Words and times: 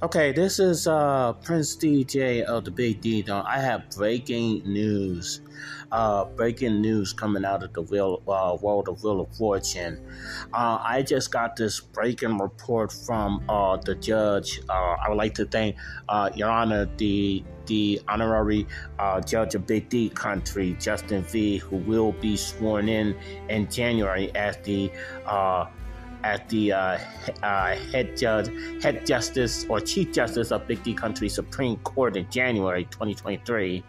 Okay, 0.00 0.30
this 0.30 0.60
is 0.60 0.86
uh, 0.86 1.32
Prince 1.42 1.74
DJ 1.76 2.42
of 2.42 2.64
the 2.64 2.70
Big 2.70 3.00
D. 3.00 3.24
Now, 3.26 3.42
I 3.44 3.58
have 3.58 3.90
breaking 3.90 4.62
news. 4.62 5.40
Uh, 5.90 6.24
breaking 6.24 6.80
news 6.80 7.12
coming 7.12 7.44
out 7.44 7.64
of 7.64 7.72
the 7.72 7.82
wheel, 7.82 8.22
uh, 8.28 8.56
world 8.62 8.88
of 8.88 9.02
Wheel 9.02 9.22
of 9.22 9.36
Fortune. 9.36 10.00
Uh, 10.52 10.78
I 10.80 11.02
just 11.02 11.32
got 11.32 11.56
this 11.56 11.80
breaking 11.80 12.38
report 12.38 12.92
from 12.92 13.42
uh, 13.48 13.76
the 13.78 13.96
judge. 13.96 14.60
Uh, 14.68 14.94
I 15.04 15.08
would 15.08 15.18
like 15.18 15.34
to 15.34 15.46
thank 15.46 15.74
Your 16.36 16.48
Honor, 16.48 16.88
the 16.96 17.42
the 17.66 18.00
honorary 18.06 18.68
judge 19.26 19.56
of 19.56 19.66
Big 19.66 19.88
D 19.88 20.10
country, 20.10 20.76
Justin 20.78 21.24
V, 21.24 21.56
who 21.56 21.76
will 21.76 22.12
be 22.12 22.36
sworn 22.36 22.88
in 22.88 23.16
in 23.48 23.68
January 23.68 24.32
as 24.36 24.58
the 24.58 24.92
at 26.24 26.48
the 26.48 26.72
uh, 26.72 26.98
uh, 27.42 27.76
head 27.92 28.16
judge, 28.16 28.50
head 28.82 29.06
justice 29.06 29.66
or 29.68 29.80
chief 29.80 30.12
justice 30.12 30.50
of 30.50 30.66
Big 30.66 30.82
D 30.82 30.94
Country 30.94 31.28
Supreme 31.28 31.76
Court 31.78 32.16
in 32.16 32.28
January 32.30 32.84
2023 32.84 33.82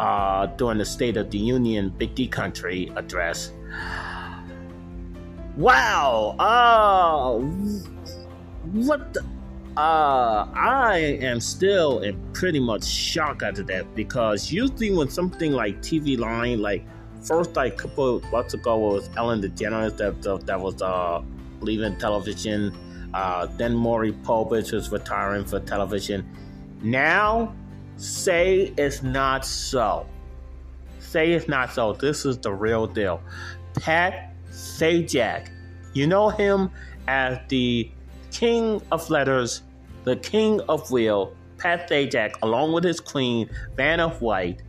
uh, 0.00 0.46
during 0.46 0.78
the 0.78 0.84
State 0.84 1.16
of 1.16 1.30
the 1.30 1.38
Union 1.38 1.90
Big 1.90 2.14
D 2.14 2.26
Country 2.26 2.92
address. 2.96 3.52
Wow! 5.56 6.36
Uh, 6.38 7.38
what 8.72 9.14
the? 9.14 9.24
Uh, 9.76 10.48
I 10.54 11.18
am 11.20 11.38
still 11.38 11.98
in 12.00 12.18
pretty 12.32 12.60
much 12.60 12.82
shock 12.82 13.42
after 13.42 13.62
that 13.64 13.94
because 13.94 14.50
usually 14.50 14.90
when 14.90 15.10
something 15.10 15.52
like 15.52 15.82
TV 15.82 16.18
Line, 16.18 16.62
like 16.62 16.86
first 17.22 17.56
like 17.56 17.76
couple 17.76 18.20
months 18.32 18.54
ago 18.54 18.78
was 18.78 19.10
Ellen 19.16 19.42
DeGeneres 19.42 19.96
that 19.98 20.22
that, 20.22 20.46
that 20.46 20.60
was 20.60 20.80
uh 20.80 21.22
leaving 21.60 21.96
television. 21.98 22.76
Uh, 23.14 23.46
then 23.56 23.74
Maury 23.74 24.12
Povich 24.12 24.72
was 24.72 24.90
retiring 24.90 25.44
for 25.44 25.60
television. 25.60 26.28
Now, 26.82 27.54
say 27.96 28.72
it's 28.76 29.02
not 29.02 29.44
so. 29.44 30.06
Say 30.98 31.32
it's 31.32 31.48
not 31.48 31.72
so. 31.72 31.92
This 31.92 32.24
is 32.24 32.38
the 32.38 32.52
real 32.52 32.86
deal. 32.86 33.22
Pat 33.80 34.34
Sajak, 34.50 35.48
you 35.94 36.06
know 36.06 36.28
him 36.28 36.70
as 37.08 37.38
the 37.48 37.90
king 38.30 38.82
of 38.92 39.08
letters, 39.08 39.62
the 40.04 40.16
king 40.16 40.60
of 40.62 40.90
wheel. 40.90 41.32
Pat 41.58 41.88
Sajak, 41.88 42.34
along 42.42 42.72
with 42.72 42.84
his 42.84 43.00
queen, 43.00 43.48
Vanna 43.76 44.10
White. 44.10 44.62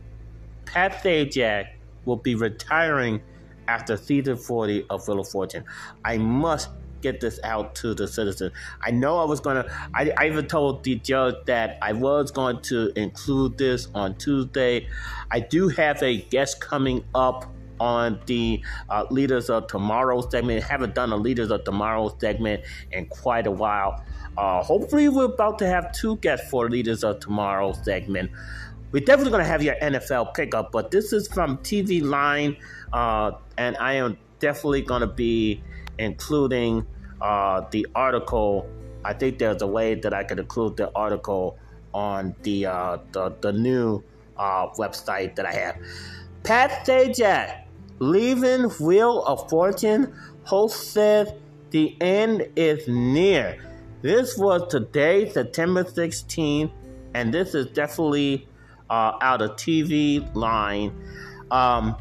Pat 0.64 1.02
Sajak 1.02 1.66
will 2.04 2.16
be 2.16 2.34
retiring 2.34 3.20
after 3.68 3.96
season 3.96 4.36
40 4.36 4.86
of 4.90 5.06
Wheel 5.06 5.20
of 5.20 5.28
Fortune. 5.28 5.64
I 6.04 6.18
must 6.18 6.70
get 7.00 7.20
this 7.20 7.38
out 7.44 7.74
to 7.76 7.94
the 7.94 8.08
citizen. 8.08 8.50
I 8.80 8.90
know 8.90 9.18
I 9.18 9.24
was 9.24 9.40
gonna. 9.40 9.66
I, 9.94 10.12
I 10.16 10.26
even 10.26 10.46
told 10.46 10.82
the 10.84 10.96
judge 10.96 11.36
that 11.46 11.78
I 11.82 11.92
was 11.92 12.30
going 12.30 12.60
to 12.62 12.92
include 12.96 13.58
this 13.58 13.88
on 13.94 14.16
Tuesday. 14.16 14.88
I 15.30 15.40
do 15.40 15.68
have 15.68 16.02
a 16.02 16.18
guest 16.22 16.60
coming 16.60 17.04
up 17.14 17.46
on 17.80 18.20
the 18.26 18.62
uh, 18.90 19.04
Leaders 19.10 19.50
of 19.50 19.68
Tomorrow 19.68 20.28
segment. 20.28 20.64
Haven't 20.64 20.94
done 20.94 21.12
a 21.12 21.16
Leaders 21.16 21.50
of 21.50 21.64
Tomorrow 21.64 22.16
segment 22.18 22.64
in 22.90 23.06
quite 23.06 23.46
a 23.46 23.50
while. 23.52 24.02
Uh, 24.36 24.62
hopefully, 24.62 25.08
we're 25.08 25.24
about 25.24 25.58
to 25.60 25.66
have 25.66 25.92
two 25.92 26.16
guests 26.16 26.48
for 26.50 26.68
Leaders 26.68 27.04
of 27.04 27.20
Tomorrow 27.20 27.72
segment. 27.72 28.30
We're 28.90 29.04
definitely 29.04 29.32
going 29.32 29.44
to 29.44 29.50
have 29.50 29.62
your 29.62 29.74
NFL 29.76 30.34
pickup, 30.34 30.72
but 30.72 30.90
this 30.90 31.12
is 31.12 31.28
from 31.28 31.58
TV 31.58 32.02
Line, 32.02 32.56
uh, 32.92 33.32
and 33.58 33.76
I 33.76 33.94
am 33.94 34.16
definitely 34.40 34.80
going 34.80 35.02
to 35.02 35.06
be 35.06 35.62
including 35.98 36.86
uh, 37.20 37.66
the 37.70 37.86
article. 37.94 38.66
I 39.04 39.12
think 39.12 39.38
there's 39.38 39.60
a 39.60 39.66
way 39.66 39.94
that 39.94 40.14
I 40.14 40.24
could 40.24 40.38
include 40.38 40.78
the 40.78 40.90
article 40.94 41.58
on 41.92 42.34
the 42.42 42.66
uh, 42.66 42.98
the, 43.12 43.34
the 43.40 43.52
new 43.52 44.02
uh, 44.38 44.68
website 44.78 45.36
that 45.36 45.44
I 45.44 45.52
have. 45.52 45.76
Pat 46.42 46.86
Sajak, 46.86 47.64
leaving 47.98 48.70
Wheel 48.80 49.22
of 49.24 49.50
Fortune, 49.50 50.14
host 50.44 50.92
says 50.92 51.30
the 51.70 51.94
end 52.00 52.48
is 52.56 52.88
near. 52.88 53.62
This 54.00 54.38
was 54.38 54.66
today, 54.70 55.28
September 55.28 55.84
16th, 55.84 56.70
and 57.14 57.34
this 57.34 57.54
is 57.54 57.66
definitely 57.66 58.48
uh, 58.90 59.18
out 59.20 59.42
of 59.42 59.52
TV 59.52 60.34
line. 60.34 60.92
Um, 61.50 61.96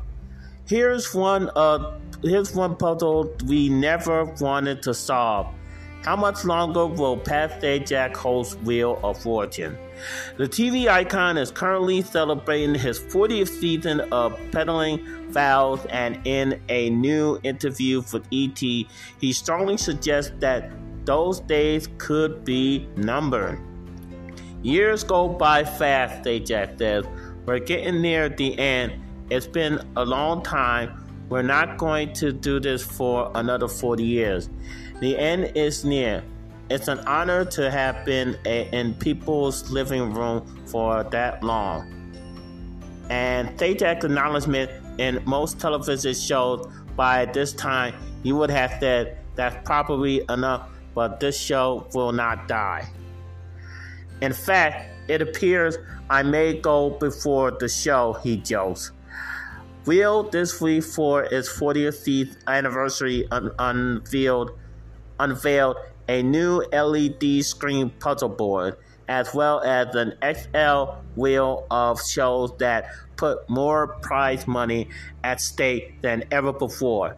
here's 0.68 1.14
one 1.14 1.50
uh, 1.56 1.98
here's 2.24 2.54
one 2.54 2.76
puzzle 2.76 3.34
we 3.46 3.70
never 3.70 4.26
wanted 4.26 4.82
to 4.84 4.94
solve. 4.94 5.48
How 6.04 6.16
much 6.16 6.46
longer 6.46 6.86
will 6.86 7.18
Pat 7.18 7.62
Sajak 7.62 8.16
host 8.16 8.58
Wheel 8.62 9.00
of 9.04 9.22
Fortune? 9.22 9.78
The 10.38 10.48
TV 10.48 10.88
icon 10.88 11.38
is 11.38 11.52
currently 11.52 12.02
celebrating 12.02 12.76
his 12.76 13.00
40th 13.00 13.50
season 13.50 14.02
of 14.12 14.40
peddling 14.52 15.32
vows, 15.32 15.86
and 15.90 16.20
in 16.26 16.62
a 16.70 16.90
new 16.92 17.40
interview 17.44 18.02
with 18.14 18.26
ET, 18.32 18.60
he 18.60 19.34
strongly 19.34 19.76
suggests 19.76 20.32
that 20.40 20.72
those 21.06 21.40
days 21.42 21.90
could 21.98 22.46
be 22.46 22.88
numbered. 22.96 23.60
Years 24.64 25.04
go 25.04 25.28
by 25.30 25.64
fast, 25.64 26.24
Sajak 26.24 26.78
says. 26.78 27.06
We're 27.46 27.60
getting 27.60 28.02
near 28.02 28.28
the 28.30 28.58
end. 28.58 28.94
It's 29.30 29.48
been 29.48 29.80
a 29.96 30.04
long 30.04 30.44
time 30.44 31.08
we're 31.30 31.42
not 31.42 31.78
going 31.78 32.14
to 32.14 32.32
do 32.32 32.60
this 32.60 32.82
for 32.82 33.32
another 33.36 33.68
40 33.68 34.04
years. 34.04 34.50
The 35.02 35.18
end 35.18 35.52
is 35.56 35.84
near. 35.84 36.24
It's 36.70 36.88
an 36.88 37.00
honor 37.00 37.44
to 37.46 37.70
have 37.70 38.06
been 38.06 38.38
a, 38.46 38.70
in 38.74 38.94
people's 38.94 39.70
living 39.70 40.14
room 40.14 40.66
for 40.68 41.04
that 41.04 41.44
long. 41.44 41.94
And 43.10 43.58
Sajak's 43.58 44.06
acknowledgement 44.06 44.72
in 45.00 45.22
most 45.26 45.60
television 45.60 46.14
shows 46.14 46.66
by 46.96 47.26
this 47.26 47.54
time, 47.54 47.94
you 48.24 48.36
would 48.38 48.50
have 48.50 48.76
said 48.80 49.18
that's 49.36 49.56
probably 49.66 50.22
enough, 50.30 50.70
but 50.96 51.20
this 51.20 51.40
show 51.40 51.88
will 51.94 52.12
not 52.12 52.48
die. 52.48 52.88
In 54.22 54.34
fact, 54.34 54.92
it 55.08 55.22
appears 55.22 55.78
I 56.10 56.24
may 56.24 56.54
go 56.60 56.92
before 56.92 57.52
the 57.52 57.70
show, 57.70 58.14
he 58.24 58.38
jokes. 58.38 58.92
Wheel 59.86 60.24
this 60.24 60.60
week 60.60 60.84
for 60.84 61.24
its 61.24 61.50
40th 61.50 62.36
anniversary 62.48 63.28
un- 63.32 63.52
unveiled 63.58 64.52
unveiled 65.20 65.78
a 66.10 66.22
new 66.22 66.64
LED 66.72 67.44
screen 67.44 67.90
puzzle 67.90 68.30
board 68.30 68.78
as 69.08 69.34
well 69.34 69.62
as 69.62 69.96
an 69.96 70.14
XL 70.22 70.92
wheel 71.16 71.66
of 71.72 72.02
shows 72.02 72.56
that 72.58 72.92
put 73.16 73.50
more 73.50 73.88
prize 74.02 74.46
money 74.48 74.90
at 75.24 75.42
stake 75.42 76.02
than 76.02 76.24
ever 76.32 76.52
before. 76.52 77.16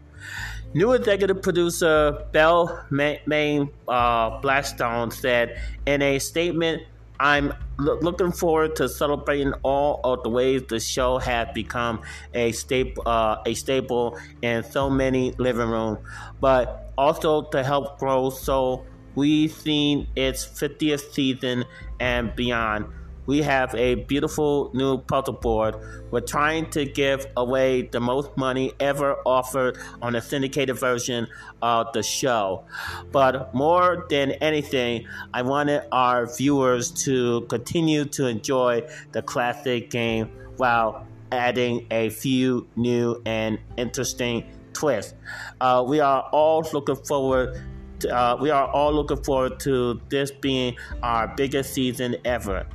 New 0.73 0.93
executive 0.93 1.41
producer 1.41 2.25
Bellamie 2.31 3.71
uh, 3.87 4.39
Blackstone 4.39 5.09
said 5.09 5.59
in 5.87 6.01
a 6.01 6.19
statement 6.19 6.83
I'm 7.19 7.53
lo- 7.79 7.97
looking 8.01 8.31
forward 8.31 8.75
to 8.77 8.87
celebrating 8.87 9.53
all 9.63 9.99
of 10.03 10.23
the 10.23 10.29
ways 10.29 10.61
the 10.69 10.79
show 10.79 11.17
has 11.17 11.47
become 11.53 12.01
a 12.33 12.51
staple, 12.51 13.03
uh, 13.05 13.37
a 13.45 13.53
staple 13.55 14.17
in 14.41 14.63
so 14.63 14.89
many 14.89 15.33
living 15.37 15.69
rooms, 15.69 15.99
but 16.39 16.93
also 16.97 17.43
to 17.49 17.63
help 17.63 17.99
grow 17.99 18.29
so 18.29 18.85
we've 19.15 19.51
seen 19.51 20.07
its 20.15 20.45
50th 20.45 21.11
season 21.11 21.65
and 21.99 22.35
beyond 22.35 22.85
we 23.29 23.43
have 23.43 23.75
a 23.75 23.93
beautiful 23.93 24.71
new 24.73 24.97
puzzle 24.97 25.35
board. 25.35 25.75
We're 26.09 26.21
trying 26.21 26.71
to 26.71 26.83
give 26.83 27.27
away 27.37 27.83
the 27.83 27.99
most 27.99 28.35
money 28.35 28.73
ever 28.79 29.17
offered 29.23 29.77
on 30.01 30.15
a 30.15 30.21
syndicated 30.21 30.79
version 30.79 31.27
of 31.61 31.93
the 31.93 32.01
show. 32.01 32.63
But 33.11 33.53
more 33.53 34.07
than 34.09 34.31
anything, 34.31 35.07
I 35.31 35.43
wanted 35.43 35.83
our 35.91 36.25
viewers 36.25 36.89
to 37.05 37.41
continue 37.41 38.05
to 38.05 38.25
enjoy 38.25 38.87
the 39.11 39.21
classic 39.21 39.91
game 39.91 40.31
while 40.57 41.05
adding 41.31 41.85
a 41.91 42.09
few 42.09 42.67
new 42.75 43.21
and 43.27 43.59
interesting 43.77 44.43
twists. 44.73 45.13
Uh, 45.61 45.85
we 45.87 45.99
are 45.99 46.27
all 46.31 46.67
looking 46.73 46.95
forward 46.95 47.61
uh, 48.05 48.37
we 48.39 48.49
are 48.49 48.67
all 48.67 48.93
looking 48.93 49.21
forward 49.23 49.59
to 49.61 49.99
this 50.09 50.31
being 50.31 50.75
our 51.03 51.27
biggest 51.27 51.73
season 51.73 52.15
ever. 52.25 52.65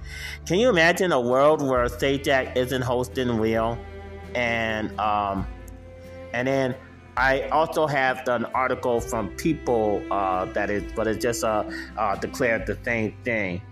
Can 0.46 0.58
you 0.58 0.68
imagine 0.68 1.12
a 1.12 1.20
world 1.20 1.62
where 1.62 1.84
Sajak 1.86 2.56
isn't 2.56 2.82
hosting 2.82 3.38
Wheel? 3.38 3.78
And 4.34 4.98
um, 4.98 5.46
and 6.32 6.48
then 6.48 6.74
I 7.16 7.42
also 7.48 7.86
have 7.86 8.26
an 8.28 8.44
article 8.46 9.00
from 9.00 9.30
People 9.36 10.02
uh, 10.10 10.46
that 10.46 10.70
is, 10.70 10.82
but 10.96 11.06
it 11.06 11.20
just 11.20 11.44
uh, 11.44 11.64
uh, 11.96 12.16
declared 12.16 12.66
the 12.66 12.76
same 12.84 13.16
thing. 13.24 13.62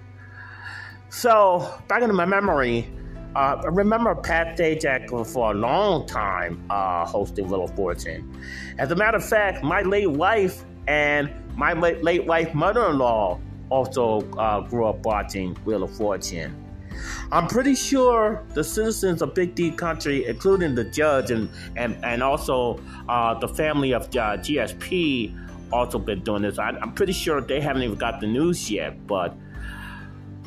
So 1.10 1.69
back 1.88 2.02
into 2.02 2.14
my 2.14 2.25
memory, 2.25 2.88
uh, 3.34 3.60
I 3.64 3.66
remember 3.69 4.14
Pat 4.14 4.58
Sajak 4.58 5.08
for 5.26 5.52
a 5.52 5.54
long 5.54 6.06
time 6.06 6.64
uh, 6.70 7.04
hosting 7.04 7.52
of 7.52 7.75
Fortune. 7.75 8.40
As 8.78 8.90
a 8.90 8.96
matter 8.96 9.16
of 9.16 9.28
fact, 9.28 9.64
my 9.64 9.82
late 9.82 10.10
wife 10.10 10.64
and 10.87 11.31
my 11.56 11.72
late 11.72 12.26
wife 12.26 12.54
mother 12.54 12.90
in 12.90 12.99
law 12.99 13.40
also 13.69 14.20
uh, 14.32 14.60
grew 14.60 14.87
up 14.87 15.04
watching 15.04 15.54
Wheel 15.64 15.82
of 15.82 15.94
Fortune. 15.96 16.58
I'm 17.31 17.46
pretty 17.46 17.75
sure 17.75 18.44
the 18.52 18.62
citizens 18.62 19.22
of 19.22 19.34
Big 19.34 19.54
D 19.54 19.70
Country, 19.70 20.26
including 20.26 20.75
the 20.75 20.84
judge 20.84 21.31
and 21.31 21.49
and 21.76 21.96
and 22.04 22.22
also 22.22 22.81
uh, 23.08 23.34
the 23.38 23.49
family 23.49 23.93
of 23.93 24.04
uh, 24.04 24.37
GSP, 24.37 25.34
also 25.72 25.99
been 25.99 26.22
doing 26.22 26.43
this. 26.43 26.58
I, 26.58 26.69
I'm 26.70 26.93
pretty 26.93 27.14
sure 27.14 27.40
they 27.40 27.60
haven't 27.60 27.82
even 27.82 27.99
got 27.99 28.20
the 28.20 28.26
news 28.26 28.70
yet, 28.70 29.06
but. 29.06 29.34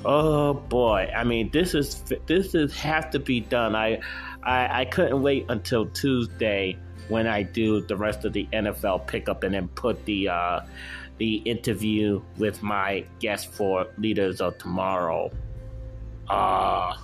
Oh 0.08 0.54
boy! 0.54 1.12
I 1.16 1.24
mean, 1.24 1.50
this 1.50 1.74
is 1.74 2.04
this 2.28 2.54
is 2.54 2.72
has 2.76 3.06
to 3.12 3.18
be 3.18 3.40
done. 3.40 3.76
I, 3.76 4.00
I 4.44 4.82
I 4.82 4.86
couldn't 4.86 5.24
wait 5.24 5.48
until 5.50 5.88
Tuesday 5.88 6.78
when 7.10 7.28
I 7.28 7.44
do 7.44 7.82
the 7.82 7.96
rest 7.96 8.26
of 8.26 8.34
the 8.34 8.48
NFL 8.54 9.08
pickup 9.08 9.44
and 9.44 9.54
then 9.54 9.68
put 9.70 10.04
the 10.06 10.30
uh, 10.30 10.62
the 11.18 11.36
interview 11.38 12.22
with 12.38 12.62
my 12.62 13.06
guest 13.20 13.52
for 13.54 13.88
Leaders 13.98 14.42
of 14.42 14.58
Tomorrow. 14.58 15.32
Uh, 16.28 16.96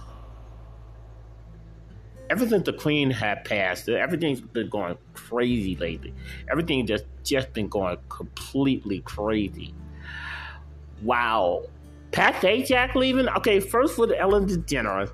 ever 2.30 2.48
since 2.48 2.66
the 2.66 2.74
Queen 2.74 3.12
had 3.12 3.46
passed, 3.46 3.88
everything's 3.90 4.42
been 4.42 4.70
going 4.70 4.98
crazy 5.14 5.76
lately. 5.76 6.14
Everything 6.50 6.86
just 6.86 7.06
just 7.24 7.54
been 7.54 7.68
going 7.68 7.98
completely 8.10 9.00
crazy. 9.02 9.74
Wow. 11.04 11.64
Pat 12.12 12.36
Sajak 12.36 12.96
leaving? 12.96 13.30
Okay, 13.30 13.60
first 13.60 13.98
with 13.98 14.12
Ellen 14.12 14.46
DeGeneres, 14.46 15.12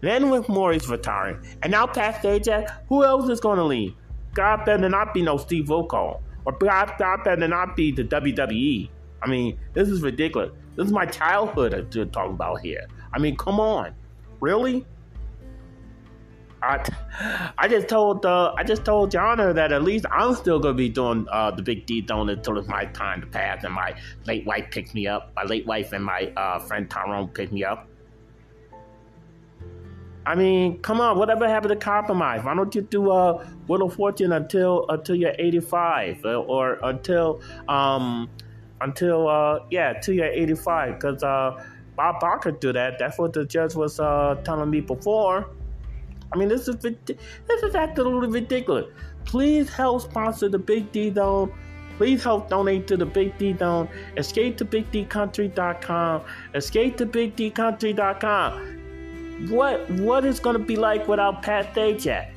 then 0.00 0.30
with 0.30 0.48
Maury's 0.48 0.88
retiring, 0.88 1.38
and 1.62 1.70
now 1.70 1.86
Pat 1.86 2.22
Sajak. 2.22 2.78
Who 2.88 3.04
else 3.04 3.28
is 3.28 3.40
going 3.40 3.58
to 3.58 3.64
leave? 3.64 3.94
God 4.34 4.64
better 4.64 4.88
not 4.88 5.12
be 5.14 5.22
no 5.22 5.36
Steve 5.36 5.66
Wilkos, 5.66 6.20
or 6.44 6.52
God, 6.52 6.92
God 6.98 7.24
better 7.24 7.48
not 7.48 7.76
be 7.76 7.92
the 7.92 8.04
WWE. 8.04 8.88
I 9.22 9.28
mean, 9.28 9.58
this 9.74 9.88
is 9.88 10.02
ridiculous. 10.02 10.52
This 10.76 10.86
is 10.86 10.92
my 10.92 11.06
childhood 11.06 11.90
to 11.92 12.06
talk 12.06 12.30
about 12.30 12.60
here. 12.60 12.86
I 13.12 13.18
mean, 13.18 13.36
come 13.36 13.60
on, 13.60 13.92
really? 14.40 14.86
I, 16.62 16.84
I 17.58 17.68
just 17.68 17.88
told 17.88 18.26
uh, 18.26 18.52
I 18.56 18.64
just 18.64 18.84
told 18.84 19.10
Jonna 19.10 19.54
that 19.54 19.72
at 19.72 19.82
least 19.82 20.04
I'm 20.10 20.34
still 20.34 20.58
gonna 20.58 20.74
be 20.74 20.88
doing 20.88 21.26
uh, 21.30 21.50
the 21.50 21.62
big 21.62 21.86
D 21.86 22.02
donut 22.02 22.34
until 22.34 22.58
it's 22.58 22.68
my 22.68 22.84
time 22.86 23.20
to 23.22 23.26
pass 23.26 23.64
and 23.64 23.72
my 23.72 23.94
late 24.26 24.46
wife 24.46 24.66
picks 24.70 24.94
me 24.94 25.06
up. 25.06 25.32
My 25.34 25.44
late 25.44 25.66
wife 25.66 25.92
and 25.92 26.04
my 26.04 26.32
uh, 26.36 26.58
friend 26.58 26.88
Tyrone 26.90 27.28
pick 27.28 27.50
me 27.50 27.64
up. 27.64 27.89
I 30.30 30.36
mean, 30.36 30.78
come 30.78 31.00
on, 31.00 31.18
whatever 31.18 31.48
happened 31.48 31.70
to 31.70 31.76
compromise? 31.76 32.44
Why 32.44 32.54
don't 32.54 32.72
you 32.72 32.82
do 32.82 33.10
a 33.10 33.34
uh, 33.34 33.48
Wheel 33.66 33.82
of 33.82 33.94
Fortune 33.94 34.30
until 34.30 34.86
until 34.88 35.16
you're 35.16 35.34
85 35.36 36.24
or, 36.24 36.34
or 36.36 36.78
until 36.84 37.40
um 37.66 38.30
until 38.80 39.26
uh 39.26 39.58
yeah, 39.72 39.94
till 39.94 40.14
you're 40.14 40.26
85 40.26 40.94
because 40.94 41.24
uh 41.24 41.60
Bob 41.96 42.20
Barker 42.20 42.52
do 42.52 42.72
that. 42.72 42.96
That's 43.00 43.18
what 43.18 43.32
the 43.32 43.44
judge 43.44 43.74
was 43.74 43.98
uh 43.98 44.40
telling 44.44 44.70
me 44.70 44.80
before. 44.80 45.50
I 46.32 46.38
mean, 46.38 46.48
this 46.48 46.68
is 46.68 46.76
this 46.76 47.62
is 47.64 47.74
absolutely 47.74 48.28
ridiculous. 48.28 48.86
Please 49.24 49.68
help 49.68 50.02
sponsor 50.02 50.48
the 50.48 50.60
Big 50.60 50.92
D 50.92 51.12
Zone. 51.12 51.52
Please 51.96 52.22
help 52.22 52.48
donate 52.48 52.86
to 52.86 52.96
the 52.96 53.04
Big 53.04 53.36
D 53.36 53.56
Zone. 53.56 53.88
Escape 54.16 54.56
to 54.58 54.64
BigDCountry.com. 54.64 56.22
Escape 56.54 56.96
to 56.98 57.06
BigDCountry.com. 57.06 58.79
What 59.48 59.88
what 59.90 60.24
is 60.24 60.40
going 60.40 60.56
to 60.58 60.64
be 60.64 60.76
like 60.76 61.08
without 61.08 61.42
Pat 61.42 61.74
Sajak? 61.74 62.32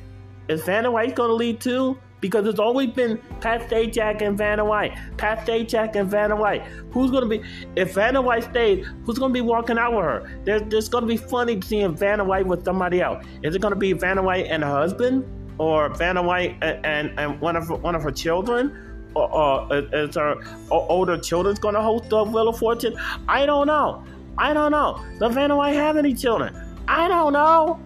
Is 0.48 0.62
Vanna 0.64 0.90
White 0.90 1.14
going 1.14 1.30
to 1.30 1.34
lead 1.34 1.60
too? 1.60 1.98
because 2.24 2.46
it's 2.46 2.58
always 2.58 2.88
been 2.88 3.18
Pat 3.42 3.68
Sajak 3.68 4.22
and 4.22 4.38
Vanna 4.38 4.64
White. 4.64 4.96
Pat 5.18 5.46
Sajak 5.46 5.94
and 5.94 6.10
Vanna 6.10 6.34
White. 6.34 6.62
Who's 6.90 7.10
going 7.10 7.22
to 7.22 7.28
be, 7.28 7.42
if 7.76 7.92
Vanna 7.92 8.22
White 8.22 8.44
stays, 8.44 8.86
who's 9.04 9.18
going 9.18 9.28
to 9.30 9.34
be 9.34 9.42
walking 9.42 9.76
out 9.76 9.92
with 9.92 10.06
her? 10.06 10.40
There's, 10.42 10.62
there's 10.70 10.88
going 10.88 11.02
to 11.02 11.06
be 11.06 11.18
funny 11.18 11.60
seeing 11.60 11.94
Vanna 11.94 12.24
White 12.24 12.46
with 12.46 12.64
somebody 12.64 13.02
else. 13.02 13.22
Is 13.42 13.54
it 13.54 13.60
going 13.60 13.74
to 13.74 13.78
be 13.78 13.92
Vanna 13.92 14.22
White 14.22 14.46
and 14.46 14.62
her 14.64 14.70
husband? 14.70 15.22
Or 15.58 15.90
Vanna 15.90 16.22
White 16.22 16.56
and, 16.62 16.86
and, 16.86 17.20
and 17.20 17.38
one, 17.42 17.56
of, 17.56 17.68
one 17.82 17.94
of 17.94 18.02
her 18.02 18.10
children? 18.10 19.10
Or, 19.14 19.30
or 19.30 19.84
is 19.92 20.14
her 20.14 20.36
older 20.70 21.18
children's 21.18 21.58
going 21.58 21.74
to 21.74 21.82
host 21.82 22.08
the 22.08 22.24
Wheel 22.24 22.48
of 22.48 22.58
Fortune? 22.58 22.96
I 23.28 23.44
don't 23.44 23.66
know. 23.66 24.02
I 24.38 24.54
don't 24.54 24.72
know. 24.72 25.04
Does 25.18 25.34
Vanna 25.34 25.56
White 25.56 25.74
have 25.74 25.98
any 25.98 26.14
children? 26.14 26.54
I 26.88 27.08
don't 27.08 27.32
know. 27.32 27.80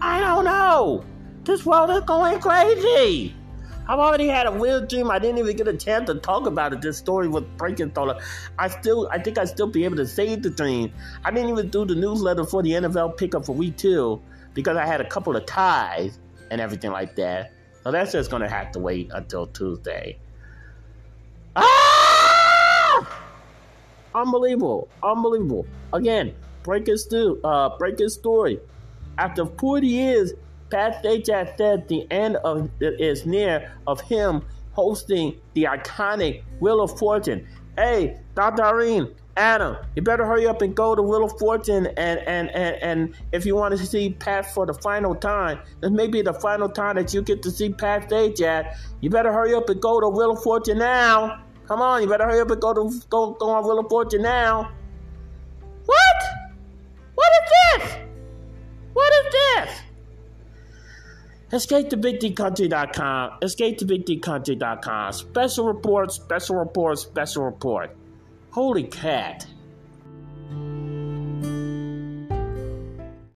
I 0.00 0.20
don't 0.20 0.44
know. 0.44 1.04
This 1.44 1.66
world 1.66 1.90
is 1.90 2.00
going 2.02 2.40
crazy. 2.40 3.34
I've 3.88 3.98
already 3.98 4.28
had 4.28 4.46
a 4.46 4.52
weird 4.52 4.88
dream. 4.88 5.10
I 5.10 5.18
didn't 5.18 5.38
even 5.38 5.56
get 5.56 5.66
a 5.66 5.76
chance 5.76 6.06
to 6.10 6.16
talk 6.16 6.46
about 6.46 6.74
it. 6.74 6.82
This 6.82 6.98
story 6.98 7.26
was 7.26 7.44
breaking 7.56 7.90
Frankenstein. 7.92 8.22
I 8.58 8.68
still, 8.68 9.08
I 9.10 9.18
think 9.18 9.38
I 9.38 9.46
still 9.46 9.66
be 9.66 9.84
able 9.84 9.96
to 9.96 10.06
save 10.06 10.42
the 10.42 10.50
dream. 10.50 10.92
I 11.24 11.30
didn't 11.30 11.48
even 11.48 11.70
do 11.70 11.86
the 11.86 11.94
newsletter 11.94 12.44
for 12.44 12.62
the 12.62 12.72
NFL 12.72 13.16
pickup 13.16 13.46
for 13.46 13.52
week 13.54 13.78
two 13.78 14.20
because 14.52 14.76
I 14.76 14.84
had 14.84 15.00
a 15.00 15.08
couple 15.08 15.34
of 15.36 15.46
ties 15.46 16.18
and 16.50 16.60
everything 16.60 16.90
like 16.90 17.16
that. 17.16 17.52
So 17.82 17.90
that's 17.90 18.12
just 18.12 18.30
gonna 18.30 18.48
have 18.48 18.72
to 18.72 18.78
wait 18.78 19.10
until 19.14 19.46
Tuesday. 19.46 20.18
Ah! 21.56 23.22
Unbelievable, 24.14 24.88
unbelievable. 25.02 25.66
Again, 25.94 26.34
break 26.68 26.86
his, 26.86 27.04
stu- 27.04 27.40
uh, 27.44 27.70
story. 28.08 28.60
After 29.16 29.46
40 29.46 29.86
years, 29.86 30.34
Pat 30.70 31.02
Sajak 31.02 31.56
said 31.56 31.88
the 31.88 32.06
end 32.10 32.36
of 32.36 32.68
is 32.78 33.24
near 33.24 33.72
of 33.86 34.02
him 34.02 34.42
hosting 34.72 35.40
the 35.54 35.64
iconic 35.64 36.42
Wheel 36.60 36.82
of 36.82 36.98
Fortune. 36.98 37.48
Hey, 37.78 38.20
Dr. 38.34 38.64
Irene, 38.64 39.14
Adam, 39.38 39.78
you 39.96 40.02
better 40.02 40.26
hurry 40.26 40.46
up 40.46 40.60
and 40.60 40.76
go 40.76 40.94
to 40.94 41.00
Wheel 41.00 41.24
of 41.24 41.38
Fortune 41.38 41.86
and 41.96 42.20
and 42.20 42.50
and, 42.50 42.76
and 42.82 43.14
if 43.32 43.46
you 43.46 43.56
want 43.56 43.74
to 43.74 43.86
see 43.86 44.10
Pat 44.10 44.52
for 44.52 44.66
the 44.66 44.74
final 44.74 45.14
time, 45.14 45.58
this 45.80 45.90
may 45.90 46.06
be 46.06 46.20
the 46.20 46.34
final 46.34 46.68
time 46.68 46.96
that 46.96 47.14
you 47.14 47.22
get 47.22 47.42
to 47.44 47.50
see 47.50 47.70
Pat 47.70 48.10
Sajak. 48.10 48.76
You 49.00 49.08
better 49.08 49.32
hurry 49.32 49.54
up 49.54 49.70
and 49.70 49.80
go 49.80 50.00
to 50.00 50.08
Wheel 50.10 50.32
of 50.32 50.42
Fortune 50.42 50.78
now. 50.78 51.42
Come 51.66 51.80
on, 51.80 52.02
you 52.02 52.08
better 52.08 52.24
hurry 52.24 52.40
up 52.40 52.50
and 52.50 52.60
go 52.60 52.74
to 52.74 53.00
go, 53.08 53.30
go 53.32 53.48
on 53.48 53.64
Wheel 53.64 53.78
of 53.78 53.88
Fortune 53.88 54.22
now. 54.22 54.70
Escape 61.50 61.88
to. 61.88 63.38
Escape 63.40 63.78
to. 63.78 65.12
Special 65.12 65.66
report, 65.66 66.12
special 66.12 66.56
report, 66.56 66.98
special 66.98 67.44
report. 67.44 67.96
Holy 68.50 68.84
cat. 68.84 69.46